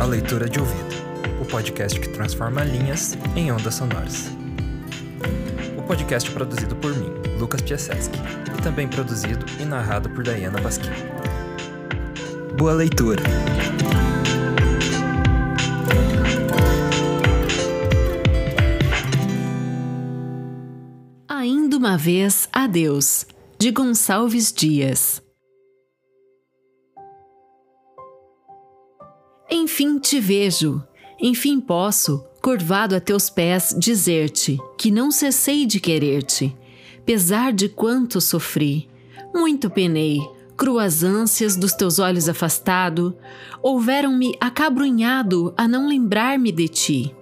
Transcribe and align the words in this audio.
À 0.00 0.06
Leitura 0.06 0.48
de 0.48 0.58
Ouvido, 0.58 0.96
o 1.42 1.44
podcast 1.44 2.00
que 2.00 2.08
transforma 2.08 2.64
linhas 2.64 3.18
em 3.36 3.52
ondas 3.52 3.74
sonoras. 3.74 4.30
O 5.76 5.82
podcast 5.82 6.30
é 6.30 6.32
produzido 6.32 6.74
por 6.74 6.96
mim, 6.96 7.10
Lucas 7.38 7.60
Piaseski, 7.60 8.18
e 8.58 8.62
também 8.62 8.88
produzido 8.88 9.44
e 9.60 9.64
narrado 9.66 10.08
por 10.08 10.24
Dayana 10.24 10.58
Basquim. 10.58 10.88
Boa 12.56 12.72
leitura! 12.72 13.22
Ainda 21.28 21.76
uma 21.76 21.98
vez, 21.98 22.48
adeus, 22.50 23.26
de 23.58 23.70
Gonçalves 23.70 24.50
Dias. 24.50 25.20
Enfim 29.52 29.98
te 29.98 30.20
vejo, 30.20 30.80
enfim 31.20 31.60
posso, 31.60 32.24
curvado 32.40 32.94
a 32.94 33.00
teus 33.00 33.28
pés, 33.28 33.74
dizer-te 33.76 34.56
que 34.78 34.92
não 34.92 35.10
cessei 35.10 35.66
de 35.66 35.80
querer-te, 35.80 36.56
pesar 37.04 37.52
de 37.52 37.68
quanto 37.68 38.20
sofri. 38.20 38.88
Muito 39.34 39.68
penei, 39.68 40.20
cruas 40.56 41.02
ânsias 41.02 41.56
dos 41.56 41.72
teus 41.72 41.98
olhos 41.98 42.28
afastado, 42.28 43.16
houveram-me 43.60 44.36
acabrunhado 44.40 45.52
a 45.56 45.66
não 45.66 45.88
lembrar-me 45.88 46.52
de 46.52 46.68
ti. 46.68 47.14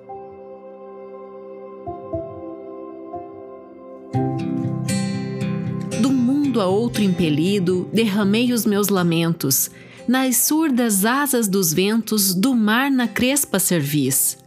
Um 6.04 6.12
mundo 6.12 6.60
a 6.60 6.66
outro 6.66 7.02
impelido, 7.02 7.88
derramei 7.92 8.52
os 8.52 8.66
meus 8.66 8.88
lamentos, 8.88 9.70
nas 10.08 10.38
surdas 10.38 11.04
asas 11.04 11.46
dos 11.46 11.70
ventos 11.70 12.34
do 12.34 12.54
mar 12.54 12.90
na 12.90 13.06
crespa 13.06 13.58
cerviz. 13.58 14.38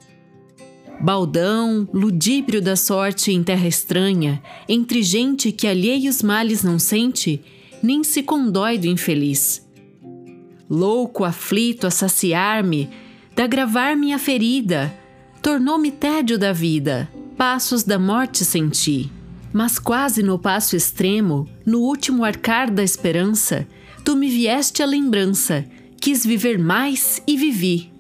Baldão, 1.00 1.88
ludíbrio 1.94 2.62
da 2.62 2.76
sorte 2.76 3.32
em 3.32 3.44
terra 3.44 3.68
estranha, 3.68 4.42
entre 4.68 5.04
gente 5.04 5.52
que 5.52 5.68
alheios 5.68 6.24
males 6.24 6.64
não 6.64 6.80
sente, 6.80 7.42
nem 7.82 8.04
se 8.04 8.24
condói 8.24 8.78
do 8.80 8.88
infeliz. 8.88 9.64
Louco, 10.68 11.24
aflito 11.24 11.86
a 11.86 11.92
saciar-me, 11.92 12.90
de 13.36 13.44
agravar 13.44 13.96
minha 13.96 14.18
ferida, 14.18 14.92
tornou-me 15.42 15.92
tédio 15.92 16.40
da 16.40 16.52
vida, 16.52 17.12
passos 17.38 17.84
da 17.84 18.00
morte 18.00 18.44
senti. 18.44 19.12
Mas 19.54 19.78
quase 19.78 20.24
no 20.24 20.40
passo 20.40 20.76
extremo, 20.76 21.48
no 21.66 21.82
último 21.82 22.24
arcar 22.24 22.72
da 22.72 22.84
esperança, 22.84 23.68
tu 24.04 24.16
me 24.16 24.30
vieste 24.30 24.82
a 24.82 24.86
lembrança, 24.86 25.66
quis 26.00 26.26
viver 26.26 26.58
mais 26.58 27.22
e 27.28 27.38
vivi. 27.38 27.92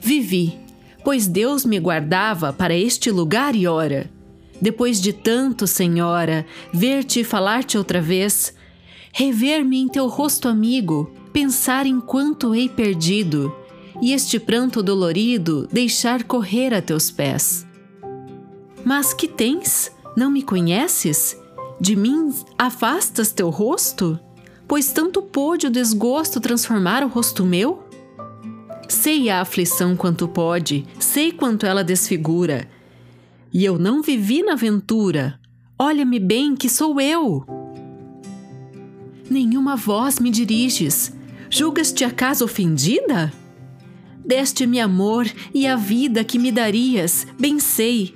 Vivi, 0.00 0.58
pois 1.04 1.26
Deus 1.26 1.64
me 1.64 1.78
guardava 1.78 2.52
para 2.52 2.74
este 2.74 3.10
lugar 3.10 3.54
e 3.54 3.66
hora. 3.66 4.10
Depois 4.60 5.00
de 5.00 5.12
tanto, 5.12 5.66
Senhora, 5.66 6.46
ver-te 6.72 7.20
e 7.20 7.24
falar-te 7.24 7.78
outra 7.78 8.00
vez, 8.00 8.54
rever-me 9.12 9.78
em 9.78 9.88
teu 9.88 10.06
rosto 10.06 10.48
amigo, 10.48 11.10
pensar 11.32 11.86
em 11.86 12.00
quanto 12.00 12.54
hei 12.54 12.68
perdido, 12.68 13.54
e 14.02 14.12
este 14.12 14.38
pranto 14.38 14.82
dolorido 14.82 15.66
deixar 15.72 16.24
correr 16.24 16.74
a 16.74 16.82
teus 16.82 17.10
pés. 17.10 17.66
Mas 18.84 19.14
que 19.14 19.28
tens? 19.28 19.90
Não 20.16 20.30
me 20.30 20.42
conheces? 20.42 21.38
De 21.80 21.96
mim 21.96 22.34
afastas 22.58 23.32
teu 23.32 23.48
rosto? 23.48 24.18
Pois 24.70 24.92
tanto 24.92 25.20
pôde 25.20 25.66
o 25.66 25.70
desgosto 25.70 26.38
transformar 26.38 27.02
o 27.02 27.08
rosto 27.08 27.44
meu? 27.44 27.82
Sei 28.88 29.28
a 29.28 29.40
aflição 29.40 29.96
quanto 29.96 30.28
pode, 30.28 30.86
sei 31.00 31.32
quanto 31.32 31.66
ela 31.66 31.82
desfigura. 31.82 32.70
E 33.52 33.64
eu 33.64 33.80
não 33.80 34.00
vivi 34.00 34.44
na 34.44 34.52
aventura. 34.52 35.40
Olha-me 35.76 36.20
bem 36.20 36.54
que 36.54 36.68
sou 36.68 37.00
eu. 37.00 37.44
Nenhuma 39.28 39.74
voz 39.74 40.20
me 40.20 40.30
diriges. 40.30 41.12
Julgas-te 41.50 42.04
acaso 42.04 42.44
ofendida? 42.44 43.32
Deste-me 44.24 44.78
amor 44.78 45.28
e 45.52 45.66
a 45.66 45.74
vida 45.74 46.22
que 46.22 46.38
me 46.38 46.52
darias, 46.52 47.26
bem 47.36 47.58
sei. 47.58 48.14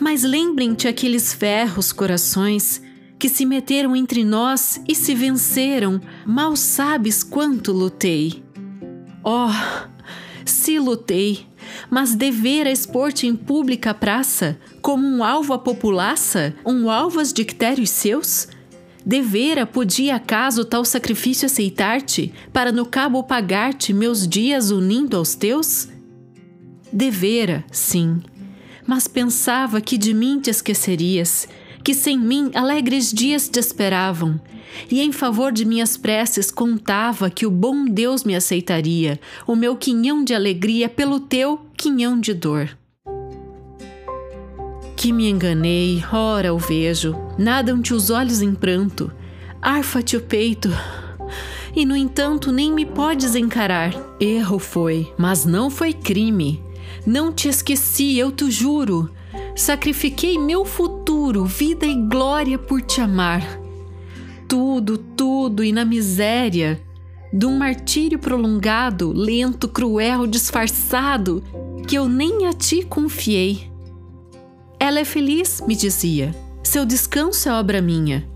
Mas 0.00 0.24
lembrem-te 0.24 0.88
aqueles 0.88 1.32
ferros 1.32 1.92
corações 1.92 2.82
que 3.20 3.28
se 3.28 3.44
meteram 3.44 3.94
entre 3.94 4.24
nós 4.24 4.80
e 4.88 4.94
se 4.94 5.14
venceram, 5.14 6.00
mal 6.24 6.56
sabes 6.56 7.22
quanto 7.22 7.70
lutei. 7.70 8.42
Oh, 9.22 9.50
se 10.42 10.78
lutei, 10.78 11.46
mas 11.90 12.14
devera 12.14 12.72
expor-te 12.72 13.26
em 13.26 13.36
pública 13.36 13.92
praça, 13.92 14.58
como 14.80 15.06
um 15.06 15.22
alvo 15.22 15.52
a 15.52 15.58
populaça, 15.58 16.54
um 16.64 16.88
alvo 16.88 17.18
aos 17.20 17.30
dictérios 17.30 17.90
seus? 17.90 18.48
Devera 19.04 19.66
podia 19.66 20.16
acaso 20.16 20.64
tal 20.64 20.82
sacrifício 20.82 21.44
aceitar-te, 21.44 22.32
para 22.54 22.72
no 22.72 22.86
cabo 22.86 23.22
pagar-te 23.22 23.92
meus 23.92 24.26
dias 24.26 24.70
unindo 24.70 25.18
aos 25.18 25.34
teus? 25.34 25.88
Devera, 26.90 27.64
sim, 27.70 28.22
mas 28.86 29.06
pensava 29.06 29.78
que 29.82 29.98
de 29.98 30.14
mim 30.14 30.40
te 30.40 30.48
esquecerias, 30.48 31.46
que 31.82 31.94
sem 31.94 32.18
mim 32.18 32.50
alegres 32.54 33.12
dias 33.12 33.48
te 33.48 33.58
esperavam, 33.58 34.40
e 34.90 35.00
em 35.00 35.12
favor 35.12 35.52
de 35.52 35.64
minhas 35.64 35.96
preces 35.96 36.50
contava 36.50 37.30
que 37.30 37.46
o 37.46 37.50
bom 37.50 37.84
Deus 37.84 38.24
me 38.24 38.34
aceitaria, 38.34 39.20
o 39.46 39.56
meu 39.56 39.76
quinhão 39.76 40.24
de 40.24 40.34
alegria 40.34 40.88
pelo 40.88 41.20
teu 41.20 41.60
quinhão 41.76 42.18
de 42.18 42.34
dor. 42.34 42.76
Que 44.96 45.12
me 45.12 45.30
enganei, 45.30 46.04
ora 46.12 46.52
o 46.52 46.58
vejo, 46.58 47.16
nadam-te 47.38 47.94
os 47.94 48.10
olhos 48.10 48.42
em 48.42 48.54
pranto, 48.54 49.10
arfa-te 49.62 50.16
o 50.16 50.20
peito, 50.20 50.68
e 51.74 51.86
no 51.86 51.96
entanto 51.96 52.52
nem 52.52 52.72
me 52.72 52.84
podes 52.84 53.34
encarar. 53.34 53.94
Erro 54.20 54.58
foi, 54.58 55.12
mas 55.16 55.44
não 55.44 55.70
foi 55.70 55.92
crime. 55.92 56.62
Não 57.06 57.32
te 57.32 57.48
esqueci, 57.48 58.18
eu 58.18 58.30
te 58.30 58.50
juro. 58.50 59.10
Sacrifiquei 59.60 60.38
meu 60.38 60.64
futuro, 60.64 61.44
vida 61.44 61.84
e 61.84 61.94
glória 61.94 62.56
por 62.56 62.80
te 62.80 62.98
amar. 62.98 63.42
Tudo, 64.48 64.96
tudo 64.96 65.62
e 65.62 65.70
na 65.70 65.84
miséria 65.84 66.82
de 67.30 67.44
um 67.44 67.58
martírio 67.58 68.18
prolongado, 68.18 69.12
lento, 69.12 69.68
cruel, 69.68 70.26
disfarçado, 70.26 71.44
que 71.86 71.94
eu 71.94 72.08
nem 72.08 72.46
a 72.46 72.54
ti 72.54 72.82
confiei. 72.82 73.70
Ela 74.78 75.00
é 75.00 75.04
feliz, 75.04 75.62
me 75.68 75.76
dizia. 75.76 76.34
Seu 76.62 76.86
descanso 76.86 77.46
é 77.50 77.52
obra 77.52 77.82
minha. 77.82 78.26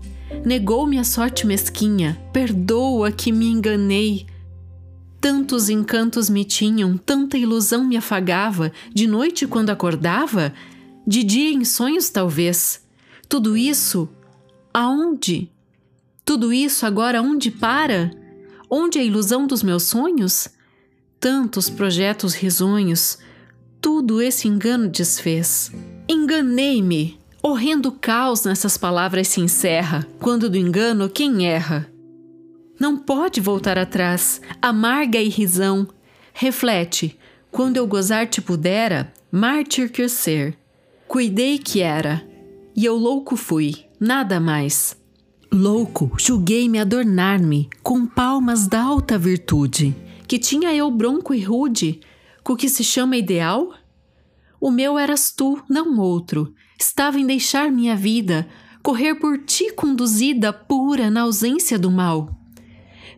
Negou-me 0.45 0.99
a 0.99 1.03
sorte 1.03 1.47
mesquinha, 1.47 2.21
perdoa 2.31 3.11
que 3.11 3.31
me 3.31 3.47
enganei. 3.47 4.27
Tantos 5.19 5.69
encantos 5.69 6.29
me 6.29 6.45
tinham, 6.45 6.95
tanta 6.97 7.35
ilusão 7.35 7.83
me 7.83 7.97
afagava, 7.97 8.71
de 8.93 9.07
noite 9.07 9.47
quando 9.47 9.71
acordava, 9.71 10.53
de 11.05 11.23
dia 11.23 11.51
em 11.51 11.63
sonhos, 11.63 12.09
talvez. 12.09 12.85
Tudo 13.27 13.55
isso, 13.55 14.09
aonde? 14.73 15.51
Tudo 16.23 16.51
isso 16.51 16.85
agora 16.85 17.21
onde 17.21 17.51
para? 17.51 18.11
Onde 18.69 18.99
a 18.99 19.03
ilusão 19.03 19.45
dos 19.45 19.61
meus 19.61 19.83
sonhos? 19.83 20.47
Tantos 21.19 21.69
projetos 21.69 22.33
risonhos, 22.33 23.17
tudo 23.81 24.21
esse 24.21 24.47
engano 24.47 24.87
desfez. 24.87 25.71
Enganei-me, 26.07 27.19
Horrendo 27.47 27.91
caos 27.91 28.43
nessas 28.43 28.75
palavras 28.75 29.27
se 29.27 29.39
encerra, 29.39 30.07
quando 30.19 30.49
do 30.49 30.57
engano 30.57 31.07
quem 31.07 31.45
erra. 31.45 31.87
Não 32.79 32.97
pode 32.97 33.39
voltar 33.39 33.77
atrás, 33.77 34.41
amarga 34.59 35.19
irrisão. 35.19 35.87
Reflete, 36.33 37.19
quando 37.51 37.77
eu 37.77 37.85
gozar 37.85 38.25
te 38.25 38.41
pudera, 38.41 39.13
mártir 39.31 39.91
que 39.91 40.09
ser. 40.09 40.57
Cuidei 41.07 41.59
que 41.59 41.81
era, 41.81 42.27
e 42.75 42.83
eu 42.83 42.95
louco 42.95 43.35
fui, 43.35 43.85
nada 43.99 44.39
mais. 44.39 44.97
Louco, 45.51 46.11
julguei-me 46.17 46.79
adornar-me 46.79 47.69
com 47.81 48.05
palmas 48.05 48.67
da 48.67 48.81
alta 48.81 49.17
virtude, 49.17 49.95
que 50.27 50.39
tinha 50.39 50.73
eu 50.73 50.89
bronco 50.89 51.33
e 51.33 51.41
rude, 51.41 52.01
com 52.43 52.53
o 52.53 52.57
que 52.57 52.67
se 52.67 52.83
chama 52.83 53.15
ideal? 53.15 53.73
O 54.59 54.71
meu 54.71 54.97
eras 54.97 55.31
tu, 55.31 55.61
não 55.69 55.97
outro, 55.99 56.53
estava 56.77 57.19
em 57.19 57.25
deixar 57.25 57.71
minha 57.71 57.95
vida, 57.95 58.47
correr 58.81 59.15
por 59.15 59.37
ti 59.37 59.71
conduzida 59.71 60.51
pura 60.51 61.09
na 61.09 61.21
ausência 61.21 61.77
do 61.77 61.91
mal. 61.91 62.35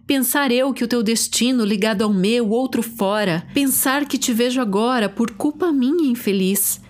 Pensar 0.05 0.51
eu 0.51 0.73
que 0.73 0.83
o 0.83 0.87
teu 0.87 1.01
destino 1.01 1.65
ligado 1.65 2.03
ao 2.03 2.13
meu, 2.13 2.49
outro 2.49 2.83
fora, 2.83 3.47
pensar 3.53 4.05
que 4.05 4.17
te 4.17 4.33
vejo 4.33 4.61
agora 4.61 5.09
por 5.09 5.31
culpa 5.31 5.71
minha 5.71 6.09
infeliz, 6.11 6.81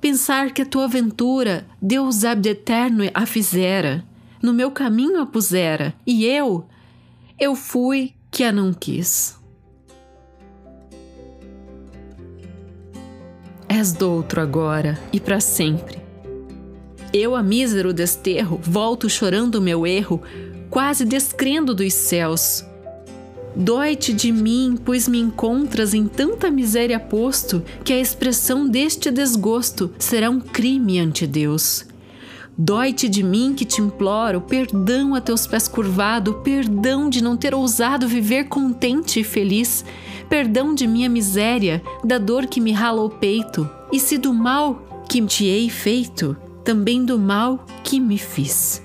pensar 0.00 0.52
que 0.52 0.62
a 0.62 0.66
tua 0.66 0.84
aventura 0.84 1.66
Deus 1.80 2.24
eterno 2.48 3.04
a 3.14 3.26
fizera, 3.26 4.04
no 4.42 4.52
meu 4.52 4.70
caminho 4.70 5.20
a 5.20 5.26
pusera, 5.26 5.94
e 6.06 6.24
eu, 6.24 6.66
eu 7.38 7.54
fui 7.54 8.14
que 8.30 8.44
a 8.44 8.52
não 8.52 8.72
quis. 8.72 9.36
És 13.68 13.92
do 13.92 14.10
outro 14.10 14.40
agora 14.40 14.98
e 15.12 15.20
para 15.20 15.40
sempre. 15.40 15.98
Eu, 17.12 17.34
a 17.34 17.42
mísero 17.42 17.92
desterro, 17.92 18.60
volto 18.62 19.08
chorando 19.08 19.56
o 19.56 19.60
meu 19.60 19.86
erro, 19.86 20.22
quase 20.70 21.04
descrendo 21.04 21.74
dos 21.74 21.94
céus. 21.94 22.64
Dói-te 23.58 24.12
de 24.12 24.30
mim, 24.30 24.76
pois 24.84 25.08
me 25.08 25.18
encontras 25.18 25.94
em 25.94 26.06
tanta 26.06 26.50
miséria 26.50 27.00
posto, 27.00 27.62
que 27.82 27.90
a 27.90 27.98
expressão 27.98 28.68
deste 28.68 29.10
desgosto 29.10 29.90
será 29.98 30.28
um 30.28 30.38
crime 30.38 30.98
ante 30.98 31.26
Deus. 31.26 31.86
Dói-te 32.58 33.08
de 33.08 33.22
mim 33.22 33.54
que 33.56 33.64
te 33.64 33.80
imploro, 33.80 34.42
perdão 34.42 35.14
a 35.14 35.22
teus 35.22 35.46
pés 35.46 35.68
curvado, 35.68 36.34
perdão 36.44 37.08
de 37.08 37.22
não 37.22 37.34
ter 37.34 37.54
ousado 37.54 38.06
viver 38.06 38.44
contente 38.44 39.20
e 39.20 39.24
feliz, 39.24 39.82
perdão 40.28 40.74
de 40.74 40.86
minha 40.86 41.08
miséria, 41.08 41.82
da 42.04 42.18
dor 42.18 42.46
que 42.46 42.60
me 42.60 42.72
rala 42.72 43.02
o 43.02 43.08
peito, 43.08 43.66
e 43.90 43.98
se 43.98 44.18
do 44.18 44.34
mal 44.34 44.82
que 45.08 45.22
te 45.22 45.46
hei 45.46 45.70
feito, 45.70 46.36
também 46.62 47.06
do 47.06 47.18
mal 47.18 47.64
que 47.82 47.98
me 47.98 48.18
fiz. 48.18 48.82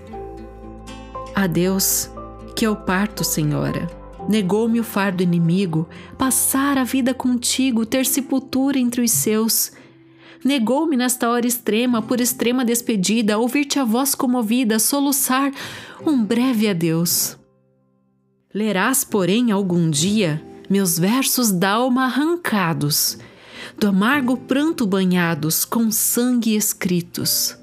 Adeus, 1.35 2.09
que 2.55 2.65
eu 2.65 2.75
parto, 2.75 3.23
Senhora. 3.25 4.00
Negou-me 4.31 4.79
o 4.79 4.83
fardo 4.85 5.21
inimigo, 5.21 5.89
passar 6.17 6.77
a 6.77 6.85
vida 6.85 7.13
contigo, 7.13 7.85
ter 7.85 8.05
sepultura 8.05 8.79
entre 8.79 9.01
os 9.01 9.11
seus. 9.11 9.73
Negou-me 10.41 10.95
nesta 10.95 11.29
hora 11.29 11.45
extrema, 11.45 12.01
por 12.01 12.21
extrema 12.21 12.63
despedida, 12.63 13.37
ouvir-te 13.37 13.77
a 13.77 13.83
voz 13.83 14.15
comovida, 14.15 14.79
soluçar 14.79 15.51
um 16.07 16.23
breve 16.23 16.69
adeus. 16.69 17.37
Lerás, 18.55 19.03
porém, 19.03 19.51
algum 19.51 19.89
dia 19.89 20.41
meus 20.69 20.97
versos 20.97 21.51
d'alma 21.51 22.05
arrancados, 22.05 23.17
do 23.77 23.87
amargo 23.89 24.37
pranto 24.37 24.87
banhados, 24.87 25.65
com 25.65 25.91
sangue 25.91 26.55
escritos. 26.55 27.57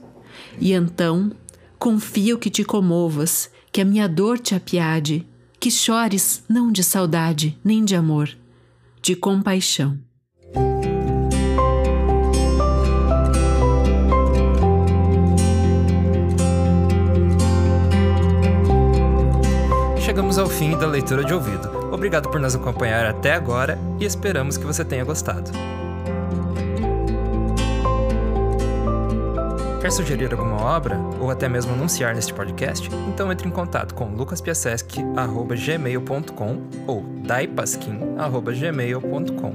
E 0.60 0.74
então, 0.74 1.32
confio 1.78 2.38
que 2.38 2.50
te 2.50 2.62
comovas, 2.62 3.50
que 3.72 3.80
a 3.80 3.86
minha 3.86 4.06
dor 4.06 4.38
te 4.38 4.54
apiade, 4.54 5.26
que 5.60 5.70
chores 5.70 6.42
não 6.48 6.70
de 6.70 6.84
saudade, 6.84 7.58
nem 7.64 7.84
de 7.84 7.96
amor, 7.96 8.30
de 9.02 9.16
compaixão. 9.16 9.98
Chegamos 20.00 20.38
ao 20.38 20.48
fim 20.48 20.76
da 20.76 20.86
leitura 20.86 21.24
de 21.24 21.34
ouvido. 21.34 21.68
Obrigado 21.92 22.28
por 22.30 22.40
nos 22.40 22.54
acompanhar 22.54 23.06
até 23.06 23.34
agora 23.34 23.78
e 24.00 24.04
esperamos 24.04 24.56
que 24.56 24.64
você 24.64 24.84
tenha 24.84 25.04
gostado. 25.04 25.50
Quer 29.80 29.92
sugerir 29.92 30.32
alguma 30.32 30.60
obra 30.60 30.98
ou 31.20 31.30
até 31.30 31.48
mesmo 31.48 31.72
anunciar 31.72 32.12
neste 32.14 32.34
podcast? 32.34 32.90
Então 33.08 33.30
entre 33.30 33.46
em 33.46 33.50
contato 33.50 33.94
com 33.94 34.06
lucaspiasesc@gmail.com 34.06 36.58
ou 36.86 37.04
daipasquim@gmail.com 37.24 39.52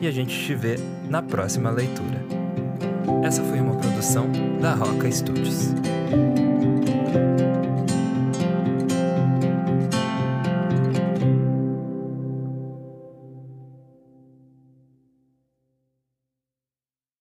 e 0.00 0.06
a 0.06 0.10
gente 0.10 0.34
te 0.34 0.54
vê 0.54 0.76
na 1.08 1.20
próxima 1.22 1.70
leitura. 1.70 2.24
Essa 3.22 3.44
foi 3.44 3.60
uma 3.60 3.76
produção 3.76 4.26
da 4.60 4.74
Roca 4.74 5.08
Studios. 5.10 5.74